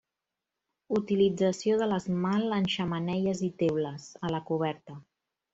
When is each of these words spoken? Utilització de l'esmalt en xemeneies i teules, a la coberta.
Utilització 0.99 1.77
de 1.83 1.89
l'esmalt 1.91 2.57
en 2.59 2.67
xemeneies 2.79 3.47
i 3.51 3.53
teules, 3.63 4.11
a 4.29 4.37
la 4.37 4.45
coberta. 4.53 4.99